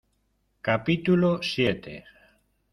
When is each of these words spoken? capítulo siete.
capítulo 0.67 1.43
siete. 1.51 1.93